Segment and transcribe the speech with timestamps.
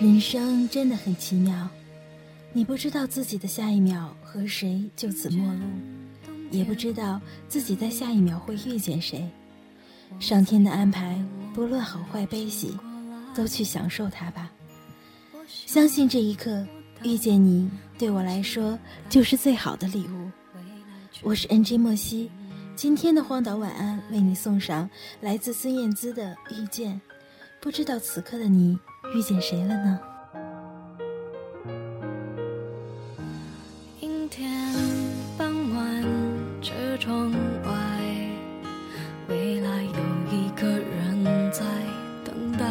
[0.00, 1.68] 人生真的很奇妙，
[2.52, 5.60] 你不知道自己的下一秒和谁就此陌路，
[6.50, 9.26] 也不知道自己在下一秒会遇见谁。
[10.18, 11.16] 上天的安排，
[11.54, 12.76] 不论好坏悲喜，
[13.36, 14.50] 都去享受它吧。
[15.46, 16.66] 相信这一刻
[17.04, 18.76] 遇见你，对我来说
[19.08, 20.30] 就是最好的礼物。
[21.22, 22.30] 我是 NG 莫西，
[22.74, 27.00] 今天的荒岛晚安为你送上来自孙燕姿的《遇见》。
[27.64, 28.78] 不知道此刻的你
[29.14, 29.98] 遇见谁了呢？
[34.00, 34.70] 阴天
[35.38, 36.04] 傍晚，
[36.60, 37.70] 车窗外，
[39.28, 39.90] 未来有
[40.30, 41.64] 一个人在
[42.22, 42.66] 等待。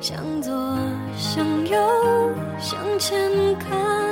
[0.00, 0.76] 向左，
[1.16, 1.78] 向右，
[2.58, 4.11] 向前看，